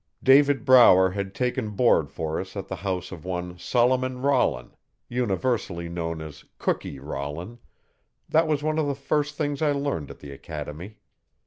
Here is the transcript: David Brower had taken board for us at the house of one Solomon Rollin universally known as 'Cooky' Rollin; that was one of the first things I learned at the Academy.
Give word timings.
David 0.23 0.65
Brower 0.65 1.11
had 1.11 1.35
taken 1.35 1.69
board 1.75 2.09
for 2.09 2.39
us 2.41 2.55
at 2.57 2.67
the 2.69 2.77
house 2.77 3.11
of 3.11 3.23
one 3.23 3.59
Solomon 3.59 4.19
Rollin 4.23 4.71
universally 5.07 5.89
known 5.89 6.21
as 6.21 6.43
'Cooky' 6.57 6.97
Rollin; 6.97 7.59
that 8.27 8.47
was 8.47 8.63
one 8.63 8.79
of 8.79 8.87
the 8.87 8.95
first 8.95 9.35
things 9.37 9.61
I 9.61 9.73
learned 9.73 10.09
at 10.09 10.17
the 10.17 10.31
Academy. 10.31 10.97